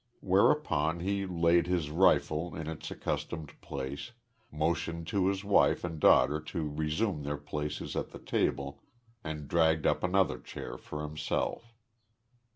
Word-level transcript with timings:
Whereupon 0.21 1.01
he 1.01 1.27
laid 1.27 1.67
his 1.67 1.91
rifle 1.91 2.55
in 2.55 2.65
its 2.65 2.89
accustomed 2.89 3.53
place, 3.61 4.13
motioned 4.51 5.05
to 5.13 5.27
his 5.27 5.43
wife 5.43 5.83
and 5.83 5.99
daughter 5.99 6.39
to 6.39 6.67
resume 6.73 7.21
their 7.21 7.37
places 7.37 7.95
at 7.95 8.09
the 8.09 8.17
table, 8.17 8.81
and 9.23 9.47
dragged 9.47 9.85
up 9.85 10.03
another 10.03 10.39
chair 10.39 10.75
for 10.75 11.03
himself. 11.03 11.75